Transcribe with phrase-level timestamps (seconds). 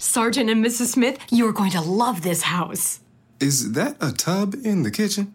[0.00, 0.88] Sergeant and Mrs.
[0.94, 3.00] Smith, you're going to love this house.
[3.40, 5.34] Is that a tub in the kitchen?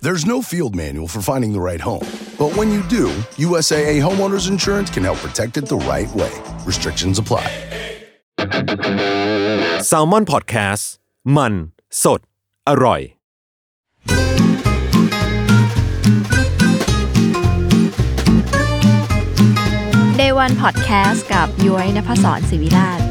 [0.00, 2.06] There's no field manual for finding the right home.
[2.38, 3.06] But when you do,
[3.48, 6.32] USAA Homeowners Insurance can help protect it the right way.
[6.66, 7.48] Restrictions apply.
[9.90, 10.84] s a l ม o n PODCAST
[11.36, 11.52] มัน
[12.02, 12.20] สด
[12.68, 13.00] อร่อย
[20.18, 23.07] Day One Podcast กับย้อยนภศรศิวิราช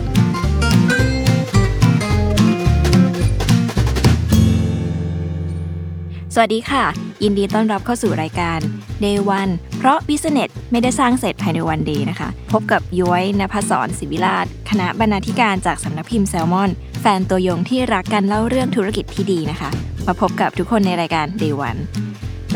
[6.41, 6.85] วัสดีค่ะ
[7.23, 8.59] ยินดีต้อนรับเข้าสู่รายการ
[9.05, 19.71] Day One เพราะ Business ไม่ได้สร้างเสร็จภายในวันเดียวนะคะ พบกับย้อยนภศรศิวิราชคณะบรรณาธิการจากสำนักพิมพ์แซลมอน แฟนตัวยงที่รักกันเล่าเรื่องธุรกิจที่ดีนะคะ
[20.07, 21.81] มาพบกับทุกคนในรายการ Day One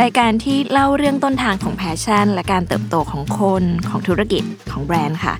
[0.03, 5.35] รายการที่เล่าเรื่องต้นทางของ passion และการเติบโตของคนของธุรกิจของแบรนด์ค่ะ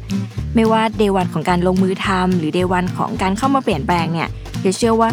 [0.55, 4.29] ไม่ว่า day one ของการลงมือทำหรือ day one ของการเข้ามาเปลี่ยนแปลงเนี่ย
[4.61, 5.09] เดี๋ยวเชื่อว่า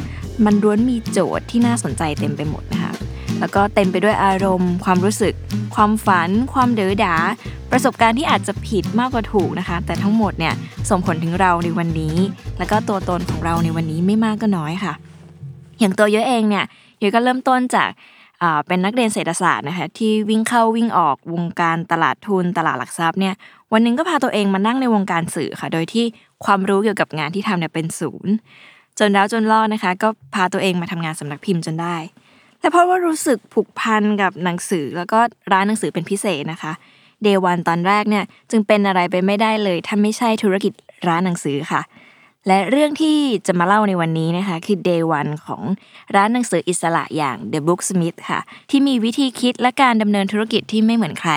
[0.45, 2.93] มันล้วนมีโจทย์ที่น่าสนใจเต็มไปหมดนะคะ
[3.39, 5.33] แล้วก็เต็มไปด้วยอารมณ์ ความรู้สึก
[5.75, 7.15] ความฝัน ความเดือดา
[7.71, 10.53] ประสบการณ์ที่อาจจะผิดมากกว่าถูกนะคะ แต่ทั้งหมดเนี่ย
[10.89, 12.15] ส่งผลถึงเราในวันนี้
[12.57, 14.93] แล้วก็ตัวตนของเราในวันนี้ไม่มากก็น้อยค่ะ
[15.79, 16.65] อย่างตัวเยอะเองเนี่ย
[16.99, 17.89] เยอะก็เริ่มต้นจาก
[18.67, 23.33] เป็นนักเรียนเศรษฐศาสตร์นะคะที่วิ่งเข้าวิ่งออกวงการตลาดทุนตลาดหลักทรัพย์เนี่ย
[23.73, 26.05] วันหนึงก็พาตัวเองมานั่งในวงการสื่อค่ะ โดยที่
[26.45, 28.33] ความรู้เกี่ยวกับงานที่ทำเนี่ยเป็นศูนย์
[28.99, 31.95] จนแล้วจนรอดนะคะ ก็พาตัวเองมาทำงานสำนักพิมพ์จนได้
[32.59, 35.19] แต่เพราะว่ารู้สึกผูกพันกับหนังสือแล้วก็
[35.51, 36.73] ร้านหนังสือเป็นพิเศษนะคะ
[37.23, 40.73] เดวันตอนแรกเนี่ยจึงเป็นอะไรไปไม่ได้เลย ถ้าไม่ใช่ธุรกิจ
[41.07, 41.81] ร้านหนังสือค่ะ
[42.47, 43.17] และเรื่องที่
[43.47, 45.61] จะมาเล่าในวันนี้นะคะคือ Day One ของ
[46.15, 48.39] ร้านหนังสืออิสระอย่าง The Booksmith ค่ะ
[48.69, 51.33] ที่มีวิธีคิดและการดำเนินธุรกิจที่ไม่เหมือนใคร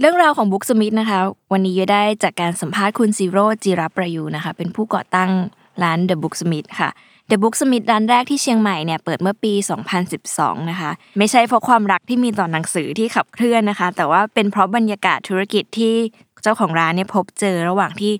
[0.00, 1.18] เรื่องราวของ Booksmith นะคะ
[1.52, 5.30] วันนี้ยได้จากการสัมภาษณ์คุณซีโร่จิรประยูนะคะเป็นผู้ก่อตั้ง
[5.82, 6.90] ร้าน The Booksmith ค่ะ
[7.30, 9.52] The Booksmith ร้านแรกที่เชียงใหม่เนี่ยเปิดเมื่อปี
[10.12, 15.94] 2012 นะคะ ไม่ใช่เพราะความรักที่มีต่อหนังสือที่ขับเคลื่อนนะคะ แต่ว่าเป็นเพราะบรรยากาศธุรกิจที่
[16.42, 18.12] เจ้าของร้านเนี่ยพบเจอระหว่างที่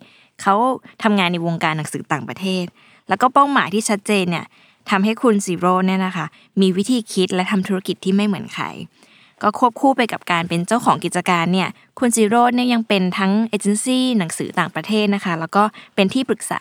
[0.43, 0.55] เขา
[1.03, 2.65] ทำงานในวงการหนังสือต่างประเทศ
[3.09, 4.47] แล้วก็เป้าหมายที่ชัดเจนเนี่ย
[4.91, 6.27] ทำให้คุณซีโร่เนี่ยนะคะ
[6.61, 8.65] มีวิธีคิดและทำธุรกิจที่ไม่เหมือนใคร
[9.43, 11.69] ก็ควบคู่ไปกับการเป็นเจ้าของกิจการเนี่ย
[11.99, 15.63] คุณซีโร่เนี่ยยังเป็นทั้งเอเจนซี่หนังสือต่างประเทศนะคะ แล้วก็
[15.95, 16.61] เป็นที่ปรึกษา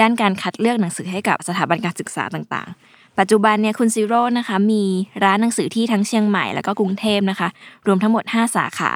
[0.00, 4.82] ด้านการคัดเลือกหนังสือให้กับสถาบันการศึกษาต่างๆ ปัจจุบันเนี่ยคุณซีโร่นะคะมี
[5.24, 7.48] ร้านหนังสือที่ทั้งเชียงใหม่แล้วก็กรุงเทพนะคะ
[7.86, 8.92] รวมทั้งหมด 5 สาขา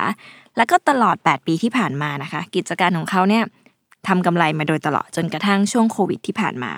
[0.56, 3.44] แล้วก็ตลอด 8 ปีที่ผ่านมานะคะ กิจการของเขาเนี่ย
[4.08, 6.72] ทำกำไรมาโดยตลอดจนกระทั่งช่วงโควิดที่ผ่านมา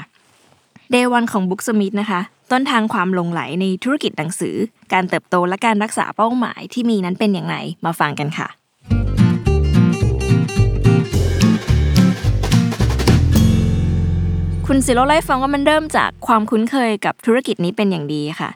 [0.91, 2.21] เดวันของ Booksmith นะคะ
[2.51, 4.57] ต้นทางความหลงไหลในธุรกิจหนังสือ
[4.93, 8.49] การเติบโตและการรักษาเป้าหมายที่มีนั้นเป็นอย่างไรมาฟังกันค่ะ
[14.67, 18.51] คุณสิโรเล่าให้ฟังว่ามันเริ่มจากความคุ้นเคยกับธุรกิจนี้เป็นอย่างดีค่ะ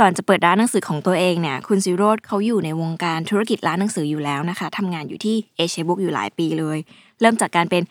[0.00, 6.78] ก่อนจะเปิดร้านหนังสือของตัวเองเนี่ยคุณซิโรดเขาอยู่ในวงการธุรกิจร้านหนังสืออยู่แล้วนะคะทำงานอยู่ที่เอเชียบุ๊กอยู่หลายปีเลย
[7.20, 7.82] เริ่มจากการเป็น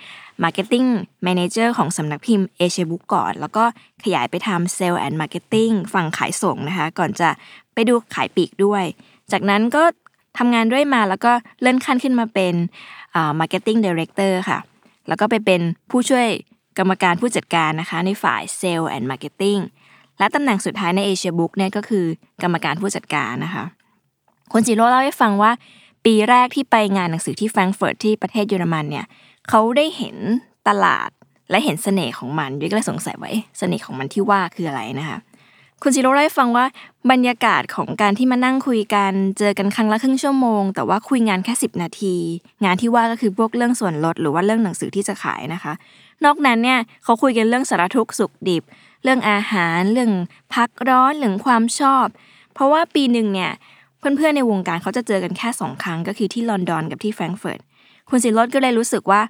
[0.44, 0.88] Marketing
[1.28, 3.64] Manager ของสำนักพิมพ์เอเชียบุ๊กก่อน แล้วก็
[4.04, 7.30] ขยายไปทำ Sale and Marketing ฝั่งขายส่งนะคะ ก่อนจะ
[7.74, 8.84] ไปดูขายปีกด้วย
[9.32, 9.84] จากนั้นก็
[10.38, 12.54] ทำงานด้วยมาแล้วก็เลื่อนขั้นขึ้นมาเป็น
[13.16, 14.60] อ่า Marketing Director ค่ะ
[15.08, 15.62] แล้วก็ไปเป็น
[15.92, 16.28] ผู้ช่วย
[16.78, 19.62] กรรมการผู้จัดการนะคะ ในฝ่าย Sale and Marketing
[20.20, 22.06] และตำแหน่งสุดท้ายในเอเชียบุ๊กเนี่ยก็คือ
[22.44, 23.64] กรรมการผู้จัดการนะคะ
[24.52, 25.52] คุณจิโร่เล่าให้ฟังว่า
[26.06, 29.06] ปีแรกที่ไปงานหนังสือที่แฟรงก์เฟิร์ตที่ประเทศเยอรมันเนี่ย
[29.50, 30.18] เขาได้เห็น
[30.68, 31.10] ตลาด
[31.50, 35.20] และเห็นเสน่ห์ของมันด้วยก็เลยสงสัยว่าเอ๊ะเสน่ห์ของมันที่ว่าคืออะไรนะคะ
[35.82, 36.66] คุณจิโร่เล่าให้ฟังว่า
[37.12, 42.16] บรรยากาศของการที่มานั่งคุยกันเจอกันครั้งละครึ่งชั่วโมง แต่ว่าคุยงานแค่ 10 นาที
[42.64, 45.74] งานที่ว่าก็คือพวกเรื่องส่วนลดหรือว่าเรื่องหนังสือที่จะขายนะคะ
[46.26, 48.64] นอกนั้นเนี่ยเขาคุยกันเรื่องสารทุกข์สุขดิบ
[49.04, 50.12] เรื่องอาหารเรื่อง
[50.54, 52.06] พักร้อนเรื่องความชอบ
[52.54, 53.52] เพราะว่าปีหนึ่งเนี่ย
[53.98, 57.60] เพื่อนๆในวงการเขาจะเจอกันแค่สองครั้งก็คือที่ลอนดอนกับที่แฟรงก์เฟิร์ต
[58.10, 59.22] คุณซีโร่ก็เลยรู้สึกว่า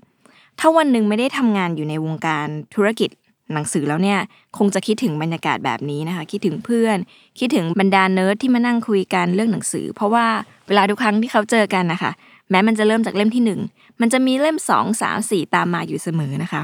[0.60, 3.10] ถ้าวันหนึ่งไม่ได้ทำงานอยู่ในวงการธุรกิจ
[3.54, 4.20] หนังสือแล้วเนี่ย
[4.58, 6.98] คงจะคิดถึงบรรยากาศแบบนี้นะคะ คิดถึงเพื่อน
[7.40, 10.26] คิดถึงบรรดาเนิร์ดที่มานั่งคุยกันเรื่องหนังสือ เพราะว่า
[10.68, 12.12] เวลาทุกครั้งที่เขาเจอกันนะคะ
[12.50, 13.62] แม้มันจะเริ่มจากเล่มที่หนึ่ง
[14.02, 16.62] มันจะมีเล่มสองสามสี่ตามมาอยู่เสมอนะคะ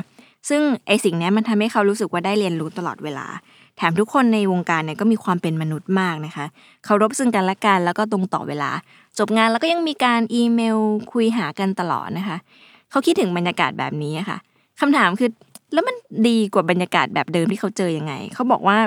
[0.49, 3.27] ซึ่งไอสิ่งนี้มันทำให้เขารู้สึกว่าได้เรียนรู้ตลอดเวลา
[3.79, 6.45] แถมทุกคนในวงการเนี่ยก็มีความเป็นมนุษย์มากนะคะ
[6.85, 8.71] เคารพซึ่งกันและกันแล้วก็ตรงต่อเวลา
[9.17, 10.77] จบงานแล้วก็ยังมีการอีเมล
[11.11, 12.37] คุยหากันตลอดนะคะ
[12.91, 14.37] เขาคิดถึงบรรยากาศแบบนี้ค่ะ
[14.79, 15.29] คำถามคือ
[15.73, 15.95] แล้วมัน
[16.27, 18.77] ดีกว่าบรรยากาศแบบเดิมที่เขาเจอยังไง เขาบอกว่า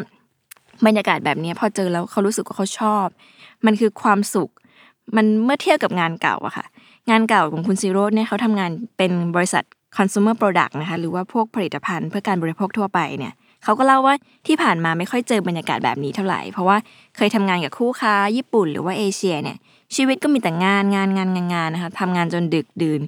[0.86, 3.06] บรรยากาศแบบนี้พอเจอแล้วเขารู้สึกว่าเขาชอบ
[3.66, 4.50] มันคือความสุข
[5.16, 6.66] มันเมื่อเทียบกับงานเก่าอะค่ะ
[7.10, 9.64] งานเก่าของคุณซีโร่เนี่ยเขาทำงานเป็นบริษัท
[9.96, 13.32] consumer product นะคะ หรือว่าพวกผลิตภัณฑ์เพื่อการบริโภคทั่วไปเนี่ย
[13.64, 14.14] เขาก็เล่าว่า
[14.46, 16.76] ที่ผ่านมาไม่ค่อยเจอบรรยากาศแบบนี้เท่าไหร่ เพราะว่า
[17.16, 19.56] เคยทำงานกับคู่ค้าญี่ปุ่นหรือว่าเอเชียเนี่ย
[19.96, 23.00] ชีวิตก็มีแต่งานงานงานงานงานนะคะทำงานจนดึกดื่น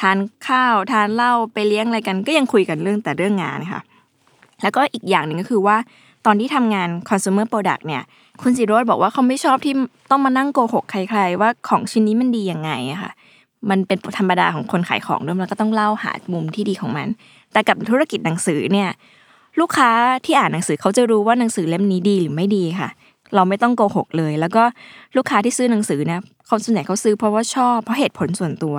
[0.00, 0.18] ทาน
[0.48, 3.80] ข้าวทานเหล้าไปเลี้ยงอะไรกัน ก็ยังคุยกันเรื่องแต่เรื่องงานค่ะ
[4.62, 5.76] แล้วก็อีกอย่างหนึ่งก็คือว่า
[6.26, 8.02] ตอนที่ทำงาน consumer product เนี่ย
[8.42, 9.74] คุณสิโรธบอกว่าเขาไม่ชอบที่
[10.10, 13.12] ต้องมานั่งโกหกใคร ๆ ว่าของชิ้นนี้มันดียังไงอะค่ะ
[13.70, 17.06] มันเป็นธรรมดาของคนขายของด้วยมันก็ต้องเล่าหามุมที่ดีของมัน
[17.52, 18.88] แต่กับธุรกิจหนังสือเนี่ย
[19.60, 19.90] ลูกค้า
[20.24, 22.88] ที่อ่านหนังสือเขาจะรู้ว่าหนังสือเล่มนี้ดีหรือไม่ดีค่ะ
[23.34, 24.62] เราไม่ต้องโกหกเลย แล้วก็
[25.16, 28.76] ลูกค้าที่ซื้อหนังสือเนี่ยเขาส่วนใหญ่เขาซื้อเพราะว่าชอบเพราะเหตุผลส่วนตัว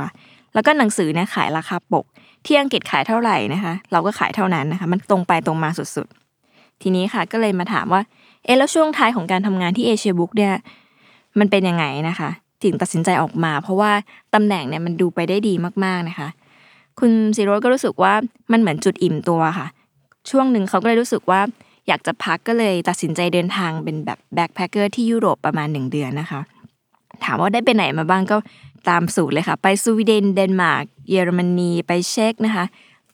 [0.54, 2.06] แล้วก็หนังสือเนี่ยขายราคาปก
[2.46, 8.02] ที่อังกฤษขายเท่าไหร่นะคะ เราก็ขายเท่านั้นนะคะ มันตรงไปตรงมาสุดๆ ทีนี้ค่ะก็เลยมาถามว่า
[8.46, 10.54] เอ๊ะแล้วช่วงท้ายของการทำงานที่ Asia Books เนี่ย
[11.40, 12.30] มันเป็นยังไงนะคะ
[12.64, 13.92] ถึงตัดสินใจออกมา เพราะว่า
[14.34, 16.30] ตำแหน่งเนี่ยมันดูไปได้ดีมากๆนะคะ
[17.00, 18.14] คุณซีโร่ก็รู้สึกว่า
[18.52, 19.68] มันเหมือนจุดอิ่มตัวค่ะ
[20.30, 21.42] ช่วงหนึ่งเขาก็เลยรู้สึกว่า
[21.88, 26.42] อยากจะพักก็เลยตัดสินใจเดินทางเป็นแบบ backpacker ที่ยุโรปประมาณหนึ่งเดือนนะคะ
[27.24, 28.38] ถามว่าได้ไปไหนมาบ้างก็
[28.90, 32.66] ตามสูตรเลยค่ะ ไปสวีเดนเดนมาร์กเยอรมนีไปเช็กนะคะ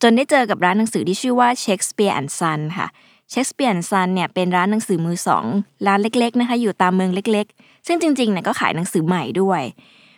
[0.02, 2.88] จนได้เจอกับร้านหนังสือที่ชื่อว่า Shakespeare and Sons ค่ะ
[3.30, 5.46] Shakespeare and Sons เนี่ยเป็นร้านหนังสือมือสอง
[5.88, 9.62] ร้านเล็กๆนะคะอยู่ตามเมืองเล็กๆ ซึ่งจริงๆเนี่ยก็ขายหนังสือใหม่ด้วย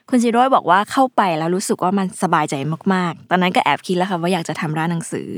[0.09, 2.55] คุณสิโรตม์บอกว่าเข้าไปแล้วรู้สึกว่ามันสบายใจ
[2.93, 5.29] มากๆ ตอนนั้นก็แอบคิดแล้วค่ะว่าอยากจะทำร้านหนังสือ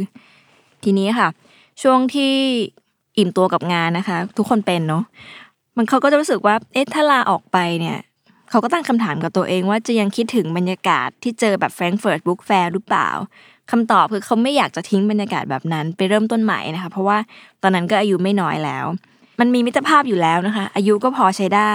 [0.84, 1.28] ทีนี้ค่ะ
[1.81, 2.34] ช่วงที่
[3.18, 5.04] อิ่มตัวกับงานนะคะ ทุกคนเป็นเนาะ
[5.78, 7.98] มันเขาก็จะรู้สึกว่า เอ๊ะถ้าลาออกไปเนี่ย
[8.50, 13.10] เขาก็ตั้งคำถามกับตัวเองว่าจะยังคิดถึงบรรยากาศที่เจอแบบ Frankfurt Book Fair หรือเปล่า
[13.72, 17.18] คำตอบคือเขาไม่อยากจะทิ้งบรรยากาศแบบนั้น ไปเริ่มต้นใหม่นะคะ เพราะว่า
[17.62, 18.86] ตอนนั้นก็อายุไม่น้อยแล้ว
[19.40, 21.74] มันมีมิตรภาพอยู่แล้วนะคะ อายุก็พอใช้ได้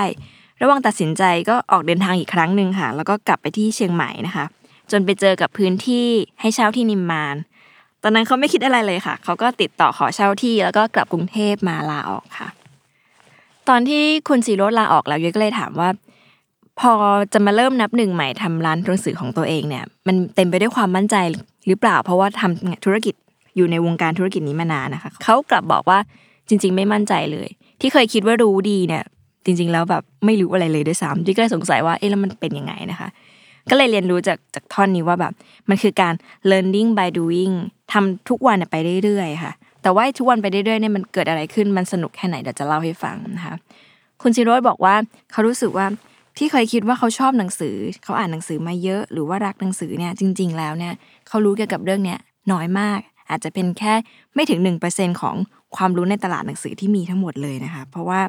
[0.63, 4.45] ระหว่างตัดสินใจก็ออกเดินทางอีกครั้งหนึ่งค่ะ แล้วก็กลับไปที่เชียงใหม่นะคะ
[4.91, 6.09] จนไปเจอกับพื้นที่
[6.41, 7.37] ให้เช่าที่นิมมาน
[8.07, 12.49] ตอนนั้นเขาไม่คิดอะไรเลยค่ะ เขาก็ติดต่อขอเช่าที่แล้วก็กลับกรุงเทพมาลาออกค่ะ
[13.69, 15.89] ตอนที่คุณสีโรดลาออกแล้วยุ้ยก็เลยถามว่า
[16.81, 16.93] พอ
[17.33, 21.17] จะมาเริ่มนับหนึ่งใหม่ทำร้านหนังสือของตัวเองเนี่ย มันเต็มไปด้วยความมั่นใจ
[21.67, 23.15] หรือเปล่า เพราะว่าทำธุรกิจ
[23.57, 25.99] อยู่ในวงการธุรกิจนี้มานานนะคะเขากลับบอกว่า
[26.49, 27.49] จริง ๆ ไม่มั่นใจเลย
[27.81, 29.05] ที่เคยคิดว่ารู้ดีเนี่ย
[29.45, 33.09] จริง ๆ แล้วแบบไม่รู้อะไรเลยด้วยซ้ำยุ้ยก็เลยสงสัยว่าเอ๊ะแล้วมันเป็นยังไงนะคะ
[33.71, 35.33] ก็เลยเรียนรู้จากจากท่อนนี้ว่าแบบ
[35.69, 36.15] มันคือการ
[36.51, 37.55] learning by doing
[37.95, 39.53] ทำทุกวันไปเรื่อยๆค่ะ
[39.83, 43.55] แต่ว่าทุกวันไปเรื่อยๆเนี่ยมันเกิดอะไรขึ้นมันสนุกแค่ไหนเดี๋ยวจะเล่าให้ฟังนะคะ
[44.23, 44.95] คุณซิโรสบอกว่า
[45.33, 45.87] เขารู้สึกว่า
[46.39, 50.93] ที่เคยคิดว่าเขาชอบหนังสือ เขาอ่านหนังสือมาเยอะ หรือว่ารักหนังสือเนี่ยจริง ๆ แล้วเนี่ย
[51.29, 52.19] เขารู้เกี่ยวกับเรื่องเนี้ย
[52.53, 53.01] น้อยมาก
[53.31, 53.95] อาจจะเป็นแค่
[54.35, 54.61] ไม่ถึง
[54.91, 55.37] 1%ของ
[55.77, 58.21] ความรู้ในตลาดหนังสือที่มีทั้งหมดเลยนะคะ เพราะว่า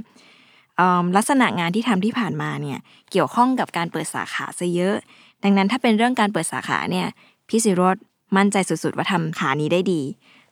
[1.18, 2.80] ลักษณะงานที่ทำที่ผ่านมาเนี่ย
[3.12, 4.96] เกี่ยวข้องกับการเปิดสาขาซะเยอะ
[5.44, 7.08] ดังนั้นถ้าเป็นเรื่องการเปิดสาขาเนี่ย
[7.50, 7.98] พี่สิโรธ
[8.38, 10.02] มั่นใจสุดๆ ว่าทำขานี้ได้ดี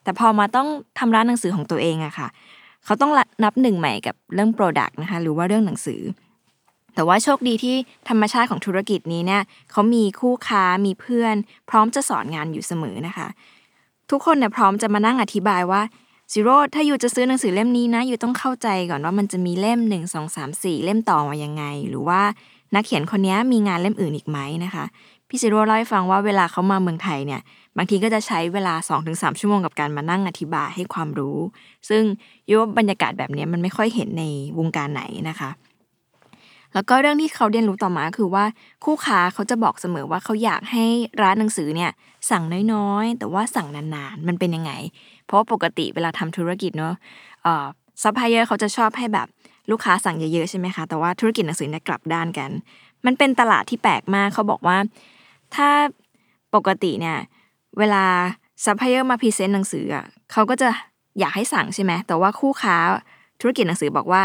[0.04, 0.68] แต่พอมาต้อง
[1.00, 2.28] ทำร้านหนังสือของตัวเองอะค่ะ
[2.86, 3.12] เขาต้อง
[3.44, 6.02] นับหนึ่งใหม่กับเรื่อง Product นะคะหรือว่าเรื่องหนังสือ
[6.96, 7.76] แต่ว่าโชคดีที่
[8.10, 11.36] ธรรมชาติของธุรกิจนี้เนี่ยเขามีคู่ค้ามีเพื่อน
[11.70, 13.28] พร้อมจะสอนงานอยู่เสมอนะคะ
[14.10, 15.82] ทุกคนเนี่ยพร้อมจะมานั่งอธิบายว่า
[16.32, 22.22] ซิโร่ถ้าอยู่จะซื้อหนังสือเล่มนี้นะอยู่ต้องเข้าใจก่อนว่ามันจะมีเล่มหนึ่งสองสามสี่เล่มต่อมายังไง หรือว่า
[22.76, 24.86] นักเขียนคนนี้มีงานเล่มอื่นอีกไหมนะคะ
[25.36, 27.42] พี่ซิโร่เล่าให้ฟังว่าเวลาเขามาเมืองไทยเนี่ย
[27.78, 28.74] บางทีก็จะใช้เวลา
[29.04, 31.38] 2-3 ชั่วโมงกับการมานั่งอธิบายให้ความรู้
[31.90, 32.04] ซึ่ง
[32.50, 34.24] ยุบบรรยากาศแบบนี้มันไม่ค่อยเห็นใน
[34.60, 35.50] วงการไหนนะคะ
[36.74, 38.46] แล้วก็เรื่องที่เขาเรียนรู้ต่อมาคือว่า
[38.86, 40.86] คู่ค้าเขาจะบอกเสมอว่าเขาอยากให้
[41.22, 41.92] ร้านหนังสือเนี่ย
[42.30, 44.72] สั่งน้อยๆ แต่ว่าสั่งนานๆ มันเป็นยังไง
[45.26, 46.94] เพราะปกติเวลาทำธุรกิจเนาะ
[48.04, 49.28] ซัพพลายเออร์เขาจะชอบให้แบบ
[49.72, 52.50] ลูกค้าสั่งเยอะๆใช่ไหมคะ แต่ว่าธุรกิจหนังสือเนี่ยกลับด้านกัน
[53.06, 54.78] มันเป็นตลาดที่แปลกมากเขาบอกว่า
[55.56, 55.70] ถ้า
[56.56, 57.18] ปกติเนี่ย
[57.78, 58.04] เวลา
[58.66, 60.70] ซัพพลายเออร์มา present หนังสืออะเขาก็จะ
[61.20, 62.78] อยากให้สั่งใช่ไหมแต่ว่าคู่ค้า
[63.42, 64.22] ธุรกิจหนังสือบอกว่า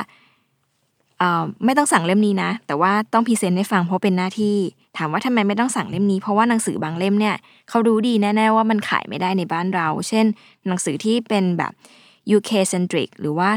[1.65, 4.57] ไม่ต้องสั่งเล่มนี้นะ แต่ว่าต้อง present ให้ฟังเพราะเป็นหน้าที่
[4.97, 7.37] ถามว่าทำไมไม่ต้องสั่งเล่มนี้ เพราะว่าหนังสือบางเล่มเนี่ย
[7.69, 10.27] เขารู้ดีแน่ๆว่ามันขายไม่ได้ในบ้านเรา เช่น
[10.67, 11.73] หนังสือที่เป็นแบบ
[12.37, 13.51] UK centric หรือว่า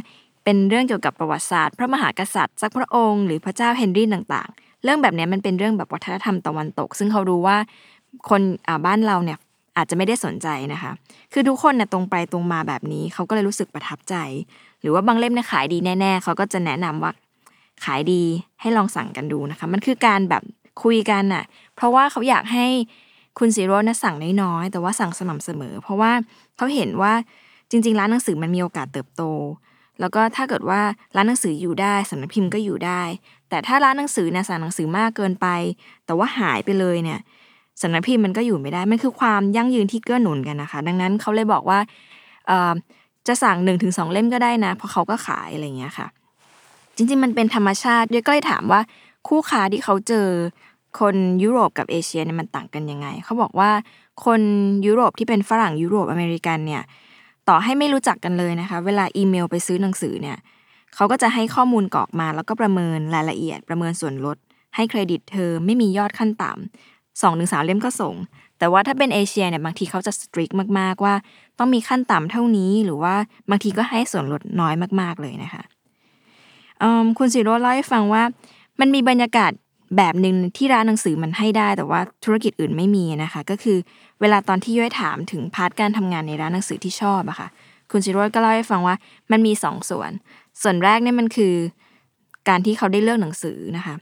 [0.43, 7.57] เป็นเรื่องเกี่ยวกับประวัติศาสตร์ พระมหากษัตริย์สักพระองค์ หรือพระเจ้าเฮนรี่ต่างๆ เรื่องแบบนี้มันเป็นเรื่องแบบวัฒนธรรมตะวันตก ซึ่งเขารู้ว่า
[8.29, 8.41] คน
[8.85, 9.37] บ้านเราเนี่ย
[9.77, 10.91] อาจจะไม่ได้สนใจนะคะ
[11.33, 14.15] คือทุกคนเนี่ยตรงไปตรงมาแบบนี้เขาก็เลยรู้สึกประทับใจ
[14.81, 17.11] หรือว่าบางเล่มเนี่ยขายดีแน่ๆเขาก็จะแนะนำว่า
[17.85, 18.23] ขายดี
[18.61, 20.43] ให้ลองสั่งกันดูนะคะ มันคือการแบบ
[20.83, 21.43] คุยกันน่ะ
[21.75, 22.67] เพราะว่าเขาอยากให้
[23.39, 26.11] คุณสิโรตม์นะสั่งน้อยๆแต่ว่าสั่งสม่ำเสมอ เพราะว่า
[26.57, 27.13] เขาเห็นว่า
[27.71, 29.23] จริง ๆ ร้านหนังสือมันมีโอกาสเติบโต
[29.99, 30.81] แล้วก็ถ้าเกิดว่า
[31.15, 33.01] ร้านหนังสืออยู่ได้สำนักพิมพ์ก็อยู่ได้
[33.51, 35.47] แต่ถ้าร้านหนังสือเนี่ยสั่งหนังสือมากเกินไป
[36.05, 37.19] แต่ว่าหายไปเลยเนี่ย
[37.81, 41.79] สำนักพิมพ์มันก็อยู่ไม่ได้ มันคือความยั่งยืนที่เกื้อหนุนกันนะคะ ดังนั้นเขาเลยบอกว่า
[43.27, 46.07] จะสั่ง1นถึงสเล่มก็ได้นะ เพราะเขาก็ขายอะไรอย่างเงี้ยค่ะ
[46.95, 48.81] จริงๆ มันเป็นธรรมชาติดี๋ยก็เลยถามว่า
[49.27, 50.27] คู่ค้าที่เขาเจอ
[50.99, 53.69] คนยุโรปกับเอเชียเนี่ยมันต่างกันยังไง เขาบอกว่า
[54.25, 54.41] คน
[54.85, 56.83] ยุโรปที่เป็นฝรั่งยุโรปอเมริกันเนี่ย
[57.49, 60.37] ต่อให้ไม่รู้จักกันเลยนะคะ เวลาอีเมลไปซื้อหนังสือเนี่ย
[60.95, 64.37] เขาก็จะให้ข้อมูลกรอกมาแล้วก็ประเมินรายละเอียด ประเมินส่วนลด
[64.75, 68.15] ให้เครดิตเธอไม่มียอดขั้นต่ำสองถึงสามเล่มก็ส่ง
[68.59, 71.13] แต่ว่าถ้าเป็นเอเชียเนี่ยบางทีเขาจะสตรีกมากๆว่า
[71.59, 73.15] ต้องมีขั้นต่ำเท่านี้หรือว่า
[73.49, 75.63] บางทีก็ให้ส่วนลดน้อยมากๆเลยนะคะ
[77.17, 78.23] คุณสิโรเล่าให้ฟังว่า
[78.79, 79.51] มันมีบรรยากาศ
[79.97, 83.77] แบบหนึ่งที่ร้านหนังสือมันให้ได้ แต่ว่าธุรกิจอื่นไม่มีนะคะ ก็คือ
[84.21, 87.47] เวลาตอนที่ย้อยถามถึง part การทำงานในร้านหนังสือที่ชอบอะค่ะ
[87.91, 88.95] คุณสิโรตม์ก็เล่าให้ฟังว่า
[89.31, 90.11] มันมีสองส่วน
[90.61, 91.53] ส่วนแรกเนี่ยมันคือ
[92.49, 93.95] การที่เขาได้เลือกหนังสือนะคะ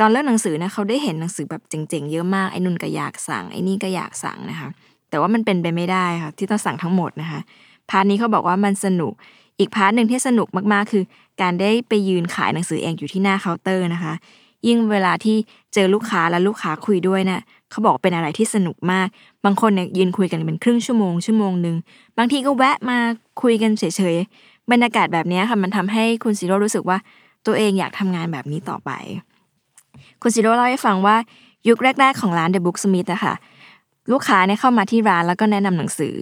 [0.00, 4.68] ตอนเลือกหนังสือนะเขาได้เห็นหนังสือแบบเจ๋งๆเยอะมากไอ้นู่นก็อยากสั่งไอ้นี่ก็อยากสั่งนะคะ
[5.10, 7.40] แต่ว่ามันเป็นไปไม่ได้ค่ะที่ต้องสั่งทั้งหมดนะคะ
[7.90, 9.12] part นี้เขาบอกว่ามันสนุก
[9.58, 11.04] อีก part หนึ่งที่สนุกมากๆ คือ
[11.42, 14.12] การได้ไปยืนขายหนังสือเองอยู่ที่หน้าเคาน์เตอร์นะคะ
[14.66, 15.36] ยิ่งเวลาที่
[15.74, 19.08] เจอลูกค้าแล้วลูกค้าคุยด้วยนะ่ยเขาบอกเป็นอะไรที่สนุกมาก
[19.44, 21.76] บางคนเนี่ยยืนคุยกันเป็นครึ่งชั่วโมงชั่วโมงหนึ่ง
[22.18, 22.98] บางทีก็แวะมา
[23.42, 24.16] คุยกันเฉย
[24.70, 26.98] บรรยากาศแบบนี้ค่ะมันทำให้คุณซิโร่รู้สึกว่า
[27.46, 28.90] ตัวเองอยากทำงานแบบนี้ต่อไป
[30.22, 31.16] คุณซิโร่เล่าให้ฟังว่า
[31.68, 33.34] ยุคแรก ๆ ของร้าน The Book Smith อะค่ะ
[34.12, 36.16] ลูกค้าเนี่ยเข้ามาที่ร้านแล้วก็แนะนำหนังสือ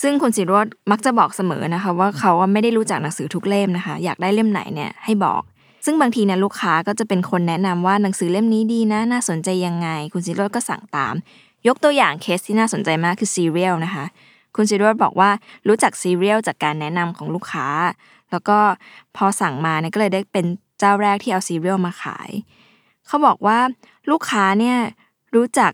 [0.00, 5.42] ซึ่งคุณสิโรตม์มักจะบอกเสมอนะคะ ว่าเขาไม่ได้รู้จักหนังสือทุกเล่มนะคะ อยากได้เล่มไหนเนี่ยให้บอก
[5.84, 11.14] ซึ่งบางทีเนี่ยลูกค้าก็จะเป็นคนแนะนำว่าหนังสือเล่มนี้ดีนะ น่าสนใจยังไง คุณสิโรตม์ก็สั่งตาม
[11.68, 14.04] ยกตัวอย่างเคสที่น่าสนใจมากคือซีเรียลนะคะ
[14.56, 15.30] คุณสิโรตม์บอกว่า
[15.68, 17.68] รู้จักซีเรียลจากการแนะนำของลูกค้า
[18.30, 18.58] แล้วก็
[19.16, 20.46] พอสั่งมาเนี่ยก็เลยได้เป็น
[20.78, 22.30] เจ้าแรกที่เอาซีเรียลมาขาย
[23.06, 23.58] เขาบอกว่า
[24.10, 24.76] ลูกค้าเนี่ย
[25.34, 25.72] รู้จัก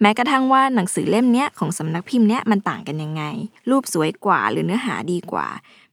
[0.00, 3.22] แม้กระทั่งว่าหนังสือเล่มเนี้ยของสำนักพิมพ์เนี้ยมันต่างกันยังไง
[3.70, 5.48] รูปสวยกว่าหรือเนื้อหาดีกว่า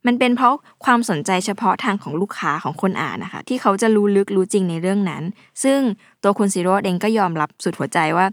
[0.05, 0.55] มันเป็นเพราะ
[0.86, 5.24] ความสนใจเฉพาะทางของลูกค้าของคนอ่านนะคะ ที่เขาจะรู้ลึกรู้จริงในเรื่องนั้น
[5.63, 5.79] ซึ่ง
[6.24, 8.25] ตัวคุณสิโรตม์เองก็ยอมรับสุดหัวใจว่า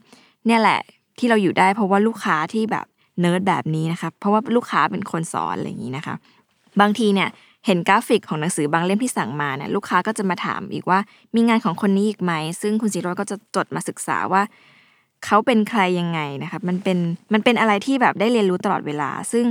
[0.46, 0.80] เนี่ยแหละ
[1.18, 2.86] ที่เราอยู่ได้เพราะว่าลูกค้าที่แบบ
[3.20, 6.14] เนิร์ดแบบนี้นะคะเพราะว่าลูกค้าเป็นคนสอนอะไรอย่างนี้นะคะ
[6.80, 7.28] บางทีเนี่ย
[7.66, 10.98] เห็นกราฟิกของหนังสือบางเล่มที่สั่งมาเนี่ยลูกค้าก็จะมาถามอีกว่า
[11.34, 12.32] มีงานของคนนี้อีกไหม
[12.62, 14.42] ซึ่งคุณซีโร่ก็จะจดมาศึกษาว่า
[15.24, 16.98] เขาเป็นใครยังไงนะคะมันเป็น
[17.32, 19.44] มันเป็นอะไรที่แบบได้เรียนรู้ตลอดเวลา ซึ่ง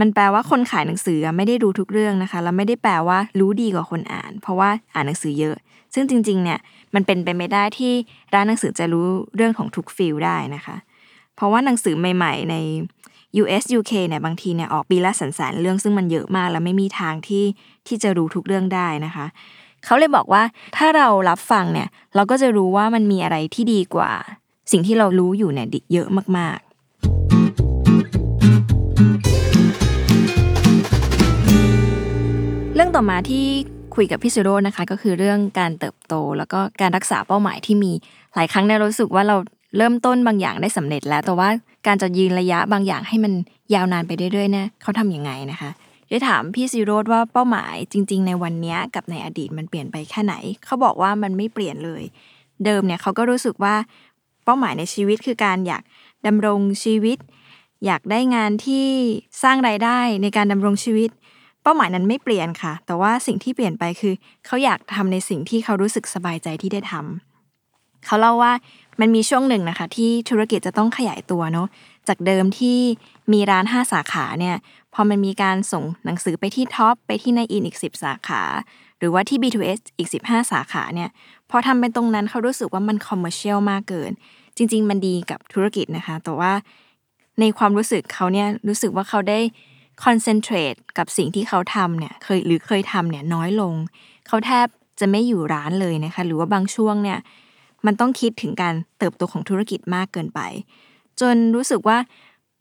[0.00, 5.56] มันแปลว่าคนขายหนังสือไม่ได้รู้ทุกเรื่องนะคะแล้วไม่ได้แปลว่ารู้ดีกว่าคนอ่าน เพราะว่าอ่านหนังสือเยอะ
[5.94, 6.58] ซึ่งจริงๆเนี่ย
[6.94, 7.92] มันเป็นไปไม่ได้ที่
[8.34, 10.76] ร้านหนังสือจะรู้เรื่องของทุกฟิลได้นะคะ
[11.36, 12.54] เพราะว่าหนังสือใหม่ ๆ ใน
[13.42, 17.44] US UK เนี่ยบางทีเนี่ยออกปีละสันสนเรื่องซึ่งมันเยอะมากแล้วไม่มีทางที่
[17.86, 19.26] ที่จะรู้ทุกเรื่องได้นะคะ
[19.84, 20.42] เขาเลยบอกว่า
[20.76, 24.12] ถ้าเรารับฟังเนี่ยเราก็จะรู้ว่ามันมีอะไรที่ดีกว่า
[24.72, 26.66] สิ่งที่เรารู้อยู่เนี่ยเยอะมากๆ
[32.74, 33.46] เรื่องต่อมาที่
[33.94, 37.92] คุยกับพี่ซูโร่นะคะก็คือเรื่องการเติบโต แล้วก็การรักษาเป้าหมายที่มี
[38.34, 39.36] หลายครั้งเนี่ยรู้สึกว่าเรา
[39.76, 41.48] เริ่มต้นบางอย่างได้สำเร็จแล้ว แต่ว่า
[41.86, 43.32] การจะยืนระยะบางอย่างให้มัน
[43.74, 45.70] ยาวนานไปเรื่อยๆเนี่ยเขาทํำยังไงนะคะ
[46.08, 52.02] ได้ถามพี่ซีโรดว่าเป้าหมายจริง ๆ ในวันนี้กับในอดีตมันเปลี่ยนไปแค่ไหน เขาบอกว่ามันไม่เปลี่ยนเลย
[52.64, 53.74] เดิมเนี่ยเขาก็รู้สึกว่า
[54.44, 55.82] เป้าหมายในชีวิตคือการอยาก
[56.26, 57.18] ดำรงชีวิต
[57.86, 58.86] อยากได้งานที่
[59.42, 61.10] สร้างรายได้ในการดำรงชีวิต
[61.62, 64.14] เป้าหมายนั้นไม่เปลี่ยนค่ะ แต่ว่าสิ่งที่เปลี่ยนไปคือ
[64.46, 68.52] เขาอยากทำในสิ่งที่เขารู้สึกสบายใจที่ได้ทำเขาเล่าว่า
[69.00, 71.68] มันมีช่วงหนึ่งนะคะ ที่ธุรกิจจะต้องขยายตัวเนาะ
[72.08, 72.78] จากเดิมที่
[73.32, 74.56] มีร้าน 5 สาขาเนี่ย
[74.94, 78.42] พอมันมีการส่งหนังสือไปที่ Tops ไปที่นายอินทร์อีก 10 สาขา
[78.98, 81.10] หรือว่าที่ B2S อีก 15 สาขาเนี่ย
[81.50, 84.12] พอทำเป็นตรงนั้นเขารู้สึกว่ามัน commercial มากเกิน
[84.56, 86.52] จริง ๆ มันดีกับธุรกิจนะคะ แต่ว่า
[87.40, 89.38] ในความรู้สึกเขาเนี่ยรู้สึกว่าเขาได้
[90.04, 93.74] concentrate กับสิ่งที่เขาทำเนี่ยเคยหรือเคยทำเนี่ยน้อยลง
[94.26, 94.66] เขาแทบ
[95.00, 97.18] จะไม่อยู่ร้านเลยนะคะ หรือว่าบางช่วงเนี่ย
[97.86, 100.40] มันต้องคิดถึงการเติบโตของธุรกิจมากเกินไป
[101.20, 101.98] จนรู้สึกว่า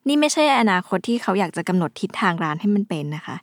[0.08, 3.36] นี่ไม่ใช่อนาคตที่เขาอยากจะกำหนดทิศทางร้านให้มันเป็นนะคะ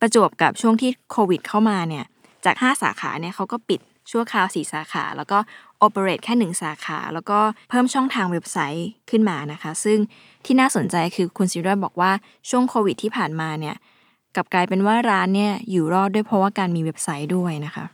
[0.00, 2.04] ประจวบกับช่วงที่โควิดเข้ามาเนี่ย
[2.44, 5.38] จาก 5 สาขาเนี่ยเขาก็ปิดชั่วคราวสี่สาขา แล้วก็
[5.78, 7.38] โอเปเรตแค่หนึ่งสาขา แล้วก็
[7.70, 9.98] เพิ่มช่องทางเว็บไซต์ขึ้นมานะคะ ซึ่ง
[10.44, 12.10] ที่น่าสนใจคือคุณซิโร่บอกว่า
[12.50, 13.76] ช่วงโควิดที่ผ่านมาเนี่ย
[14.36, 17.84] กลับกลายเป็นว่าร้านเนี่ยอยู่รอดด้วยเพราะว่าการมีเว็บไซต์ด้วยนะคะ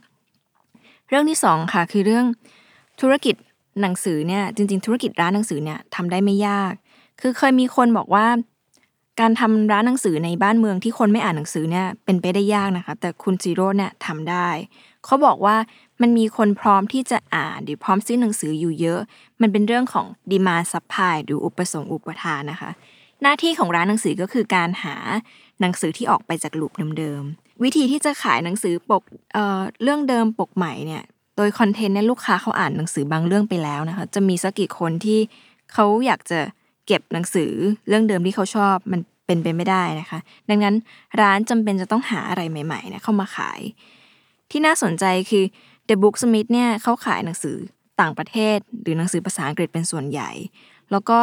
[1.08, 2.26] เรื่องที่สองค่ะคือเรื่อง
[3.00, 3.34] ธุรกิจ
[3.80, 6.72] หนังสือเนี่ยจริง ๆ ธุรกิจร้านหนังสือเนี่ยทำได้ไม่ยาก
[7.20, 8.26] คือเคยมีคนบอกว่า
[9.20, 14.48] การทำร้านหนังสือในบ้านเมืองที่คนไม่อ่านหนังสือเนี่ยเป็นไปได้ยากนะคะ แต่คุณสิโรตม์เนี่ยทำได้
[15.04, 15.56] เขาบอกว่า
[16.00, 19.00] มันมีคนพร้อมที่จะอ่านหรือพร้อมซื้อหนังสืออยู่เยอะ
[19.40, 22.70] มันเป็นเรื่องของ demand supply หรืออุปสงค์อุปทานนะคะ
[23.22, 24.96] หน้าที่ของร้านหนังสือก็คือการหา
[25.60, 31.04] หนังสือที่ออกไปจากลูปเดิมๆวิธีที่จะขายหนังสือปกเอ่อเรื่องเดิมปกใหม่เนี่ย
[31.36, 35.18] โดยคอนเทนต์เนี่ยลูกค้าเขาอ่านหนังสือบางเรื่องไปแล้วนะคะจะมีสักกี่คนที่
[35.72, 36.40] เขาอยากจะ
[36.86, 37.52] เก็บหนังสือ
[37.88, 40.74] เรื่องเดิมที่เขาชอบมันเป็นไปไม่ได้นะคะ ดังนั้น
[41.20, 43.60] ร้านจำเป็นจะต้องหาอะไรใหม่ๆนี่ยเข้ามาขาย
[44.50, 45.44] ที่น่าสนใจคือ
[45.88, 47.56] The Booksmith เนี่ยเขาขายหนังสือ
[48.00, 50.30] ต่างประเทศ หรือหนังสือภาษาอังกฤษเป็นส่วนใหญ่
[50.90, 51.18] แล้วก็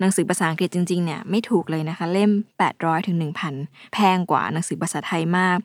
[0.00, 2.30] หนังสือภาษาอังกฤษจริงๆเนี่ยไม่ถูกเลยนะคะ เล่ม
[2.68, 3.16] 800ถึง
[3.54, 5.58] 1,000 แพงกว่าหนังสือภาษาไทยมาก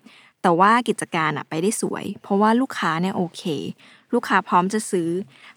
[0.45, 3.43] แต่ว่ากิจการอะไปได้สวย เพราะว่าลูกค้าเนี่ยโอเค
[4.13, 5.09] ลูกค้าพร้อมจะซื้อ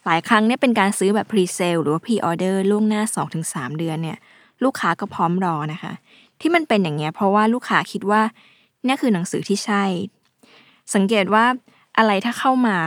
[0.05, 3.01] หลายครั้งเนี่ยเป็นการซื้อแบบ pre sale หรือว่า pre order ล่วงหน้า
[3.41, 4.17] 2-3 เดือนเนี่ย
[4.63, 5.93] ลูกค้าก็พร้อมรอนะคะ
[6.41, 8.21] ที่มันเป็นอย่างเงี้ยเพราะว่าลูกค้าคิดว่า
[8.85, 9.83] เนี่ยคือหนังสือที่ใช่
[10.95, 11.45] สังเกตว่า
[11.97, 12.77] อะไรถ้าเข้ามา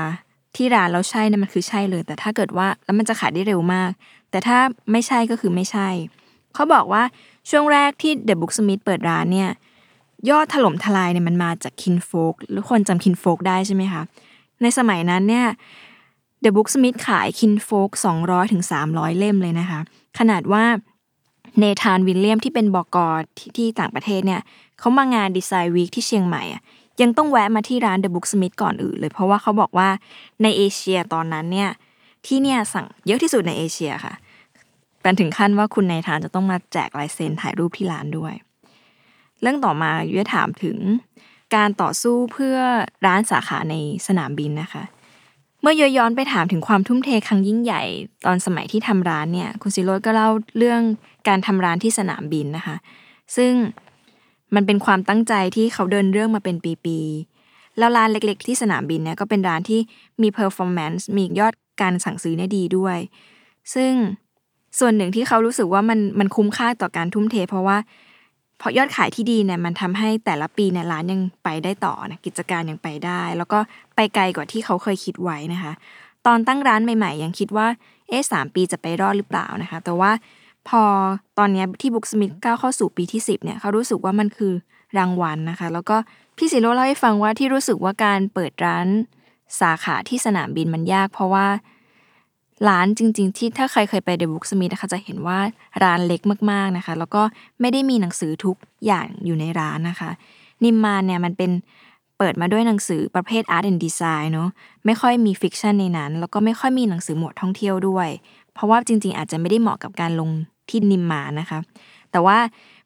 [0.56, 3.90] ที่ร้านแล้วใช่เนี่ยมันคือใช่เลย แต่ถ้าเกิดว่าแล้วมันจะขายได้เร็วมาก
[4.30, 4.58] แต่ถ้า
[4.92, 5.88] ไม่ใช่ก็คือไม่ใช่
[6.54, 7.02] เขาบอกว่า
[7.50, 9.50] ช่วงแรกที่ The Booksmith เปิดร้านเนี่ย
[10.30, 14.02] ยอดถล่มทลายเนี่ยมันมาจาก Kinfolk หรือคนจำ Kinfolk ได้ใช่ไหมคะ
[14.62, 15.46] ในสมัยนั้นเนี่ย
[16.44, 17.90] The Booksmith ขาย Kinfolk
[18.22, 19.80] 200ถึง300 เล่มเลยนะคะ
[20.18, 20.64] ขนาดว่า
[21.58, 24.40] Nathan Williams ที่เป็นบอกอที่ที่ต่างประเทศเนี่ย
[24.78, 26.62] เขามางาน Design Week ที่เชียงใหม่อะ
[27.02, 29.88] ยังต้องแวะมาที่ร้าน The Booksmith ก่อนอื่นเลย เพราะว่าเขาบอกว่า
[30.42, 31.70] ในเอเชียตอนนั้นเนี่ย
[32.26, 34.14] ที่เนี่ยสั่งเยอะที่สุดในเอเชียค่ะ
[35.02, 38.34] เป็นถึงขั้นว่าคุณนายทานจะต้องมาแจกลายเซ็นถ่ายรูปที่ร้านด้วย
[39.42, 40.78] เรื่องต่อมายุ้ยถามถึง
[41.54, 42.56] การต่อสู้เพื่อ
[43.06, 43.74] ร้านสาขาใน
[44.06, 44.82] สนามบินนะคะ
[45.62, 47.82] เมื่อย้อนไปถามถึงความทุ่มเทครั้งยิ่งใหญ่
[48.26, 50.80] ตอนสมัยที่ทำร้านเนี่ย คุณซิโรดก็เล่าเรื่อง
[51.28, 52.76] การทำร้านที่สนามบินนะคะ
[53.36, 53.52] ซึ่ง
[54.54, 59.80] มันเป็นความตั้งใจที่เขาเดินเรื่องมาเป็นปีๆ แล้วร้านเล็กๆ ที่สนามบินเนี่ยก็เป็นร้านที่
[60.22, 62.98] มี performance มียอดการสั่งซื้อเนี่ยดีด้วย
[63.74, 63.92] ซึ่ง
[64.78, 67.76] ส่วนหนึ่งที่เขารู้สึกว่ามันมันคุ้มค่าต่อการทุ่มเท เพราะว่า
[68.62, 73.58] เพราะยอดขายที่ดีเนี่ยมันทำให้แต่ละปีเนี่ยร้านยังไปได้ต่อนะกิจการยังไปได้ แล้วก็
[73.96, 75.72] ไปไกลกว่าที่เขาเคยคิดไว้นะคะ
[76.26, 77.66] ตอนตั้งร้านใหม่ ๆ ยังคิดว่า
[78.08, 80.10] เอ๊ะสามปีจะไปรอดหรือเปล่านะคะ แต่ว่า
[80.68, 80.82] พอ
[81.38, 84.52] ตอนนี้ The Booksmith ก้าวเข้าสู่ปีที่ 10เนี่ยเขารู้สึกว่ามันคือ
[84.98, 85.96] รางวัลนะคะ แล้วก็
[86.36, 88.86] พี่สิโรตม์เล่าให้ฟังว่าที่รู้สึกว่าการเปิดร้าน
[89.60, 91.46] สาขาที่สนามบินมันยาก เพราะว่า
[92.68, 95.38] ร้านจริง ๆ ที่ถ้าใครเคยไป The Booksmith นะคะจะเห็นว่า
[95.82, 97.22] ร้านเล็กมากๆนะคะ แล้วก็
[97.60, 100.10] ไม่ได้มีหนังสือทุกอย่างอยู่ในร้านนะคะ
[100.64, 101.50] นิมมานเนี่ยมันเป็น
[102.18, 104.48] เปิดมาด้วยหนังสือประเภท Art and Design เนาะ
[104.86, 108.08] ไม่ค่อยมี fiction ในนั้น แล้วก็ไม่ค่อยมีหนังสือหมวดท่องเที่ยวด้วย
[108.54, 110.30] เพราะว่าจริง ๆ อาจจะไม่ได้เหมาะกับการลง
[110.68, 111.58] ที่นิมมานนะคะ
[112.10, 112.38] แต่ว่า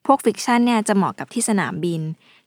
[0.07, 2.01] พวก fiction เนี่ยจะเหมาะกับที่สนามบิน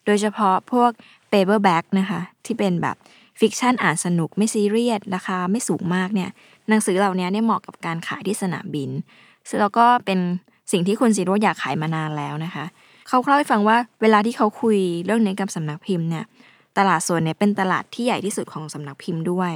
[0.06, 0.92] โดยเฉพาะพวก
[1.32, 2.96] paperback นะคะที่เป็นแบบ
[3.40, 6.30] fiction อ่านสนุกไม่ซีเรียสราคาไม่สูงมากเนี่ย
[6.70, 8.90] หนังสือเหล่านี้เนี่ยเหมาะกับการขายที่สนามบิน
[9.50, 10.20] ซึ่งแล้วก็เป็น
[10.72, 12.66] สิ่งที่คุณสิโรตม์อยากขายมานานแล้วนะคะ
[13.08, 16.26] เขาเล่าให้ฟังว่าเวลาที่เขาคุยเรื่องนี้กับสำนักพิมพ์เนี่ย
[16.78, 19.52] ตลาดส่วนเนี่ยเป็นตลาดที่ใหญ่ที่สุดของสำนักพิมพ์ด้วย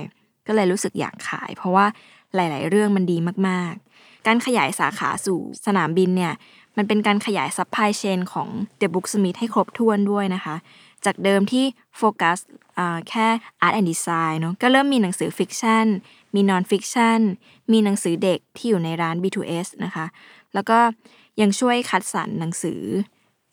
[0.48, 1.86] ก็เลยรู้สึกอยากขาย เพราะว่า
[2.36, 3.17] หลาย ๆ เรื่องมันดี
[3.48, 6.34] มาก ๆ การขยายสาขาสู่สนามบินเนี่ย
[6.78, 8.50] มันเป็นการขยาย supply chain ของ
[8.82, 10.56] The Booksmith ให้ครบถ้วนด้วยนะคะ
[11.06, 11.66] จากเดิมที่
[11.98, 12.38] โฟกัส
[13.10, 13.28] แค่
[13.66, 15.86] Art and Design เนาะก็เริ่มมีหนังสือ fiction
[16.36, 17.19] มี nonfiction
[17.72, 20.06] มีหนังสือเด็กที่อยู่ในร้าน B2S นะคะ
[20.54, 20.80] แล้วก็
[21.42, 22.82] ยังช่วยคัดสรรหนังสือ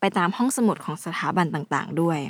[0.01, 2.21] ไปตามห้องสมุดของสถาบันต่างๆ ด้วย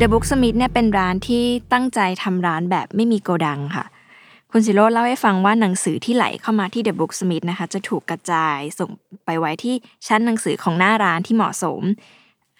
[0.00, 3.84] The Booksmith เนี่ยเป็นร้านที่ตั้งใจทำร้านแบบไม่มีโกดังค่ะ
[4.56, 8.90] คุณสิโรตม์เล่าให้ฟังว่าหนังสือที่ไหลเข้ามาที่ The Booksmith นะคะ จะถูกกระจายส่ง
[9.24, 9.74] ไปไว้ที่
[10.06, 11.82] ชั้นหนังสือของหน้าร้านที่เหมาะสม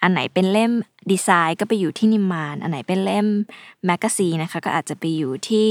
[0.01, 0.71] อันไหนเป็นเล่ม
[1.11, 3.27] ดีไซน์ก็ไปอยู่ที่นิมมาน อันไหนเป็นเล่ม
[3.85, 5.65] magazine นะคะ ก็อาจจะไปอยู่ที่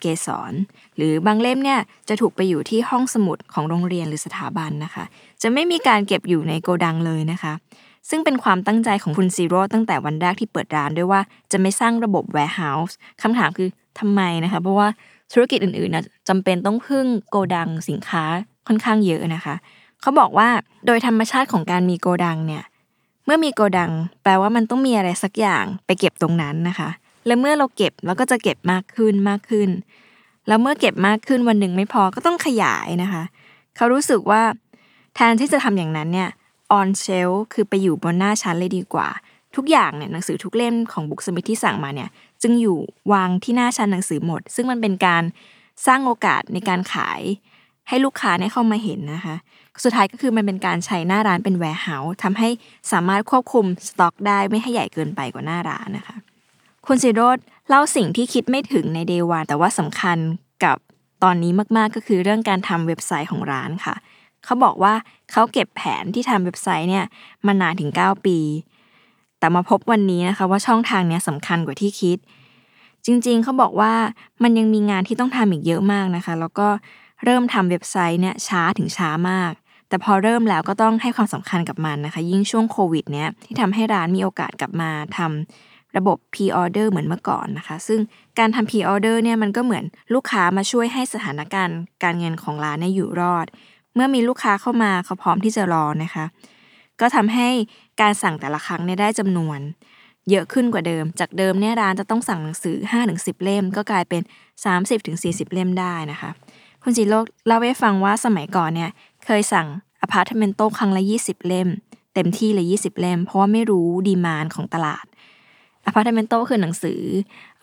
[0.00, 0.52] เกษร
[0.96, 5.04] หรือบางเล่มเนี่ยจะถูกไปอยู่ที่ห้องสมุดของโรงเรียนหรือสถาบันนะคะ
[5.42, 7.52] จะไม่มีการเก็บอยู่ในโกดังเลยนะคะ
[8.10, 11.20] ซึ่งเป็นความตั้งใจของคุณซีโร่ตั้งแต่วันแรกที่เปิดร้านด้วยว่า
[11.52, 14.88] จะไม่สร้างระบบ warehouse คำถามคือทำไมนะคะ เพราะว่า
[15.32, 18.24] ธุรกิจอื่นๆนะจำเป็นต้องพึ่งโกดังสินค้า
[18.66, 19.54] ค่อนข้างเยอะนะคะ
[20.00, 20.48] เขาบอกว่า
[20.86, 22.64] โดยธรรมชาติของการมีโกดังเนี่ย
[23.24, 26.88] เมื่อมีโกดัง แปลว่ามันต้องมีอะไรสักอย่างไปเก็บตรงนั้นนะคะ
[27.26, 29.68] และเมื่อเราเก็บเราก็จะเก็บมากขึ้นมากขึ้น
[30.48, 33.22] แล้วเมื่อเก็บมากขึ้นวันหนึ่งไม่พอก็ต้องขยายนะคะ
[33.76, 34.42] เขารู้สึกว่า
[35.14, 36.28] แทนที่จะทำอย่างนั้นเนี่ย
[36.78, 39.08] on shelf คือไปอยู่บนหน้าชั้นเลยดีกว่า
[39.58, 42.08] ทุกอย่างเนี่ยหนังสือทุกเล่มของ Booksmith ที่สั่งมาเนี่ย
[42.42, 42.78] จึงอยู่
[43.12, 45.22] วางที่หน้าชั้นหนังสือหมด ซึ่งมันเป็นการ
[45.86, 47.20] สร้างโอกาสในการขาย
[47.88, 49.36] ให้ลูกค้าเนี่ยเข้ามาเห็นนะคะ
[49.84, 52.48] สุดท้ายก็คือมันเป็นการใช้หน้าร้านเป็น warehouse ทำให้
[52.92, 56.16] สามารถควบคุมสต็อกได้ไม่ให้ใหญ่เกินไปกว่าหน้าร้านนะคะ
[56.86, 60.18] คุณสิโรตม์เล่าสิ่งที่คิดไม่ถึงใน day one แต่ว่าสำคัญ
[60.64, 60.76] กับ
[61.22, 63.94] ตอนนี้มากๆก็คือเรื่องการทำเว็บไซต์ของร้านค่ะ
[64.44, 64.94] เขาบอกว่า
[65.30, 67.04] เขาเก็บแผนที่ทำเว็บไซต์เนี่ย
[67.46, 68.38] มานานถึง 9 ปี
[69.38, 72.18] แต่มาพบวันนี้นะคะว่าช่องทางเนี้ยสำคัญกว่าที่คิด
[73.06, 73.92] จริงๆเขาบอกว่า
[74.42, 76.68] มันยังมีงานที่ต้องทำอีกเยอะมากนะคะ แล้วก็
[77.24, 79.52] เริ่มทำเว็บไซต์เนี่ยช้าถึงช้ามาก
[79.88, 88.00] แต่พอเริ่มแล้วก็ต้องให้ความสำคัญกับมันนะคะ ยิ่งช่วงโควิดเนี้ยที่ทำให้ร้านมีโอกาสกลับมาทำระบบ P-order เหมือนเมื่อก่อนนะคะ ซึ่ง
[88.38, 93.46] การทำ P-order เนี่ยมันก็เหมือนลูกค้ามาช่วยให้สถานการณ์ การเงินของร้านเนี่ยอยู่รอด
[93.94, 96.24] เมื่อมีลูกค้าเข้ามาเขาพร้อมที่จะรอนะคะ
[97.00, 97.48] ก็ทำให้
[98.00, 99.58] การสั่งแต่ละครั้งเนี่ยได้จำนวน
[100.30, 102.76] เยอะขึ้นกว่าเดิม จากเดิมเนี่ยร้านจะต้องสั่งหนังสือ
[103.10, 104.22] 5-10 เล่ม ก็กลายเป็น
[104.88, 106.30] 30-40 เล่มได้นะคะ
[106.82, 108.90] คุณจิโรกเล่าให้ฟังว่าสมัยก่อนเนี่ย
[109.24, 109.66] เคยสั่ง
[110.02, 111.68] อพาร์ตเมนโตครั้งละ 20 เล่ม
[112.14, 115.06] เต็มที่เลย 20 เล่ม เพราะว่าไม่รู้ดีมานของตลาด
[115.86, 117.00] Apartamento คือหนังสือ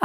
[0.00, 0.04] เอ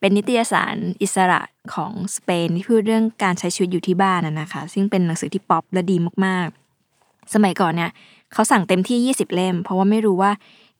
[0.00, 1.40] เป็นนิตยสารอิสระ
[1.74, 7.90] ของสเปนที่พูดเรื่องการใช้ชีวิตอยู่ที่บ้านนะนะคะ ซึ่งเป็นหนังสือที่ป๊อปและดีมากๆ สมัยก่อนเนี่ย
[8.32, 10.30] เขาสั่งเต็มที่ 20 เล่ม เพราะว่าไม่รู้ว่า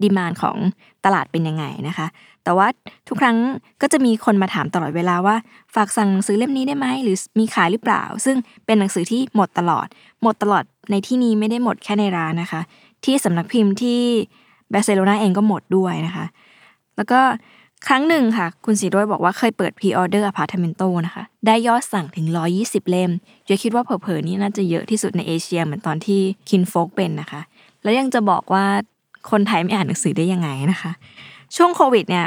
[0.03, 0.57] demand ของ
[1.05, 2.07] ตลาดเป็นยังไงนะคะ
[2.45, 2.67] แต่ว่า
[3.09, 3.37] ทุกครั้ง
[3.83, 5.37] ก็จะมีคนมาถามตลอดเวลาว่า
[5.75, 8.37] ฝากสั่งหนังสือเล่มนี้ได้ไหมหรือมีขายหรือเปล่า ซึ่ง
[8.67, 9.87] เป็นหนังสือที่หมดตลอด
[10.23, 12.61] หมดตลอดในที่นี้ไม่ได้หมดแค่ในร้านนะคะ
[13.05, 14.01] ที่สำนักพิมพ์ที่
[14.73, 16.27] บาร์เซโลนาเองก็หมดด้วยนะคะ
[16.97, 17.21] แล้วก็
[17.88, 22.27] ครั้งหนึ่งค่ะ คุณสิโรตม์บอกว่าเคยเปิด pre-order Apartamento นะคะ ได้ยอดสั่งถึง
[22.59, 23.11] 120 เล่ม
[23.47, 27.40] เยอะคิดว่าเผลอๆนี่น่าจะเยอะที่สุดในเอเชียเหมือนตอนที่ Kinfolk เป็นนะคะ
[27.83, 28.64] แล้วยังจะบอกว่า
[29.31, 30.93] คนไทยไม่อ่านหนังสือได้ยังไงนะคะ
[31.57, 32.27] ช่วงโควิดเนี่ย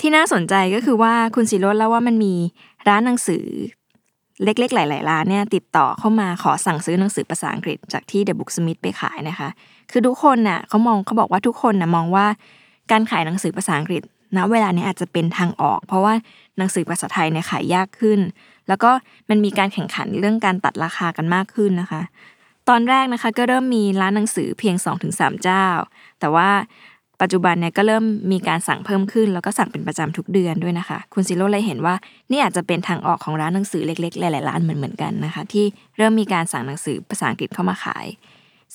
[0.00, 2.34] ที่น่าสนใจก็คือว่าคุณสิโรตม์เล่าว่ามันมี
[2.88, 3.44] ร้านหนังสือ
[4.44, 9.48] เล็กๆ หลาย ๆ ร้านเนี่ยติดต่อเข้ามาขอสั่งซื้อหนังสือภาษาอังกฤษจากที่ The Booksmith ไปขายนะคะ
[9.90, 12.26] คือทุกคนน่ะเขามองเขาบอกว่าทุกคนน่ะมองว่า
[12.92, 14.02] การขายหนังสือภาษาอังกฤษ
[14.36, 16.14] ณเวลานี้อาจจะเป็นทางออก เพราะว่า
[16.58, 18.20] หนังสือภาษาไทยเนี่ยขายยากขึ้น
[18.68, 18.90] แล้วก็
[19.30, 22.02] มันมีการแข่งขันเรื่องการตัดราคากันมากขึ้นนะคะ
[22.68, 24.76] ตอนแรกนะคะก็เริ่มมีร้านหนังสือเพียง
[25.08, 25.64] 2-3 เจ้า
[26.20, 26.48] แต่ว่า
[27.20, 31.94] ปัจจุบันเนี่ยก็เริ่มมีการสั่งเพิ่มขึ้น แล้วก็สั่งเป็นประจำทุกเดือนด้วยนะคะ คุณซิโร่เลยเห็นว่า
[32.30, 35.64] นี่อาจจะเป็นทางออกของร้านหนังสือเล็กๆ หลายๆร้านเหมือนๆกันนะคะ ที่
[35.96, 38.06] เริ่มมีการสั่งหนังสือภาษาอังกฤษเข้ามาขาย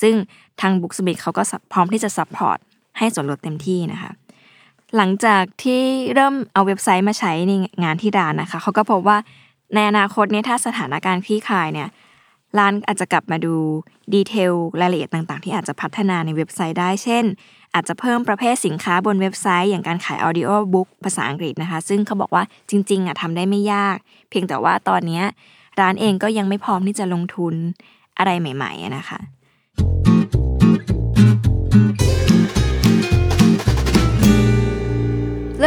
[0.01, 0.13] ซึ่ง
[0.61, 2.59] ทาง Booksmith เขาก็พร้อมที่จะ support
[2.97, 4.11] ให้ส่วนลดเต็มที่นะคะ
[4.97, 5.81] หลังจากที่
[6.13, 7.51] เริ่มเอาเว็บไซต์มาใช้ใน
[7.83, 9.17] งานที่ร้านนะคะเขาก็พบว่า
[9.73, 11.89] ในอนาคตเนี่ยถ้าสถานการณ์คลี่คลายเนี่ย
[12.57, 13.55] ร้านอาจจะกลับมาดู
[14.13, 17.23] detail รายละเอียดต่าง ๆ ที่อาจจะพัฒนาในเว็บไซต์ได้ เช่น
[17.73, 23.97] อาจจะเพิ่มประเภทสินค้าบนเว็บไซต์ อย่างการขาย audio book ภาษาอังกฤษนะคะ ซึ่งเขาบอกว่าจริง ๆอะทำได้ไม่ยาก
[24.29, 25.21] เพียงแต่ว่าตอนนี้
[25.79, 27.53] ร้านเองก็ยังไม่พร้อมที่จะลงทุน
[28.17, 29.19] อะไรใหม่ ๆนะคะ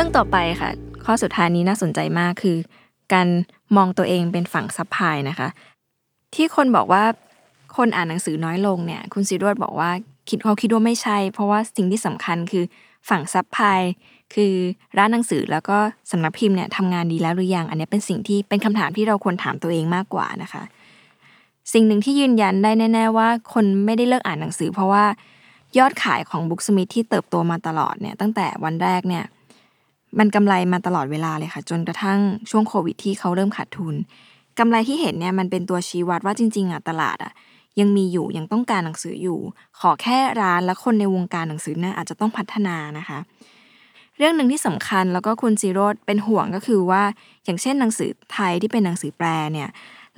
[0.02, 0.70] เรื่องต่อไปค่ะ
[1.04, 2.56] ข้อสุดท้ายนี้น่าสนใจมากคือ
[3.14, 3.28] การ
[3.76, 5.48] มองตัวเองเป็นฝั่ง supply นะคะ
[6.34, 7.04] ที่คนบอกว่า
[7.76, 9.90] คนอ่านหนังสือน้อยลงเนี่ย คุณสิโรตม์บอกว่า
[10.28, 12.64] คิดเขาคิดว่าไม่ใช่ เพราะว่าสิ่งที่สำคัญคือ
[13.08, 13.80] ฝั่ง supply
[14.34, 14.52] คือ
[14.98, 15.78] ร้านหนังสือแล้วก็
[16.10, 20.62] สำนักพิมพ์เนี่ยทำงานดีแล้วหรือยัง อันนี้เป็นสิ่งที่เป็นคำถามที่เราควรถามตัวเองมากกว่านะคะ
[21.72, 25.04] สิ่งหนึ่งที่ยืนยันได้แน่ ๆ ว่าคนไม่ได้เลิกอ่านหนังสือ เพราะว่า
[25.78, 29.24] ยอดขายของ Booksmith ที่เติบโตมาตลอดเนี่ยตั้งแต่วันแรกเนี่ย
[30.18, 32.20] มันกำไรมาตลอดเวลาเลยค่ะ จนกระทั่ง
[32.50, 33.94] ช่วงโควิดที่เขาเริ่มขาดทุน
[34.58, 37.32] กำไรที่เห็นเนี่ยมันเป็นตัวชี้วัดว่าจริงๆอะตลาดอะ
[37.80, 39.38] ยังมีอยู่ยังต้องการหนังสืออยู่
[39.80, 43.18] ขอแค่ร้านและคนในวงการหนังสือน่ะอาจจะต้องพัฒนานะคะ
[44.18, 47.02] เรื่องหนึ่งที่สำคัญแล้วก็คุณซีโรดเป็นห่วงก็คือว่า
[47.44, 49.68] อย่างเช่นหนังสือไทยที่เป็นหนังสือแปลเนี่ย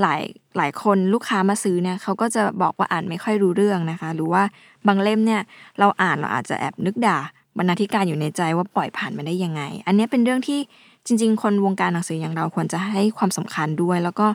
[0.01, 0.23] หลาย
[0.57, 4.43] หลายคนลูกค้ามาซื้อเนี่ยเขาก็จะบอกว่าอ่านไม่ค่อยรู้เรื่องนะคะ หรือว่า
[4.87, 5.41] บางเล่มเนี่ย
[5.79, 7.19] เราอ่านเราอาจจะแอบนึกด่า
[7.59, 10.61] บรรณาธิการอยู่ในใจว่าปล่อยผ่านมาได้ยังไง อันนี้เป็นเรื่องที่
[11.07, 14.27] จริง ๆ คนวงการหนังสืออย่างเราควรจะให้ความสำคัญด้วย แล้วก็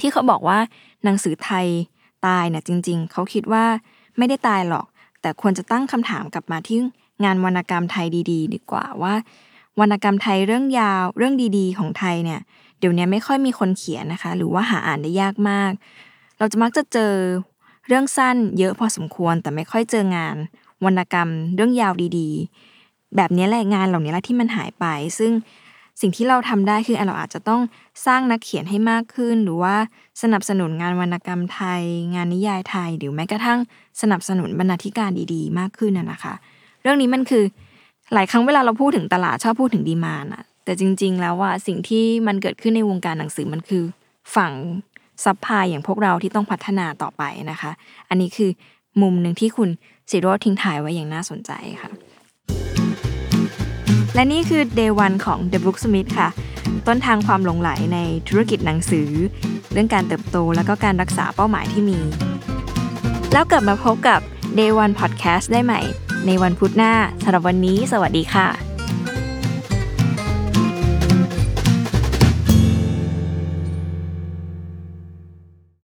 [0.00, 0.58] ที่เขาบอกว่า
[1.04, 1.66] หนังสือไทย
[2.26, 3.64] ตายเนี่ยจริง ๆ เขาคิดว่า
[4.18, 4.86] ไม่ได้ตายหรอก
[5.20, 6.78] แต่ควรจะตั้งคำถามกลับมาที่
[7.24, 9.14] งานวรรณกรรมไทยดี ๆ ดีกว่าว่า
[9.80, 12.40] วรรณกรรมไทยเรื่องยาวเรื่องดีๆ ของไทยเนี่ย
[12.78, 15.72] เดี๋ยวนี้ไม่ค่อยมีคนเขียนนะคะ หรือว่าหาอ่านได้ยากมาก
[16.38, 17.12] เราจะมักจะเจอ
[17.88, 20.36] เรื่องสั้นเยอะพอสมควรแต่ไม่ค่อยเจองาน
[20.84, 24.84] วรรณกรรมเรื่องยาวดีๆ แบบนี้แหละงานเหล่านี้แหละที่มันหายไป
[25.18, 25.32] ซึ่ง
[26.00, 27.60] สิ่งที่เราทำได้คือเราอาจจะต้อง
[28.06, 29.74] สร้างนักเขียนให้มากขึ้น หรือว่า
[30.22, 31.82] สนับสนุนงานวรรณกรรมไทย
[32.14, 33.58] งานนิยายไทย หรือแม้กระทั่ง
[34.00, 36.34] สนับสนุนบรรณาธิการดีๆ มากขึ้นน่ะนะคะ
[36.82, 37.44] เรื่องนี้มันคือ
[38.14, 43.82] หลายครั้งเวลาเราพูดถึงตลาดชอบพูดถึง demand อะแต่จริง ๆ แล้วว่าสิ่งที่มันเกิดขึ้นในวงการหนังสือมันคือ
[44.34, 44.52] ฝั่ง
[45.24, 47.70] supply อย่างพวกเราที่ต้องพัฒนาต่อไปนะคะ
[48.08, 48.50] อันนี้คือ
[49.02, 49.68] มุมหนึ่งที่คุณ
[50.10, 51.90] สิโรตม์ทิ้งท้ายไว้อย่างน่าสนใจค่ะ
[54.14, 56.28] และนี่คือ Day 1 ของ The Booksmith ค่ะ
[56.86, 59.10] ต้นทางความหลงไหลในธุรกิจหนังสือ
[59.72, 61.98] เรื่องการเติบโตแล้วก็การรักษาเป้าหมายที่มี
[63.32, 64.20] แล้วกลับมาพบกับ
[64.58, 65.80] Day 1 Podcast ได้ใหม่
[66.26, 66.92] ในวันพุธหน้า
[67.22, 68.77] สำหรับวันนี้ สวัสดีค่ะ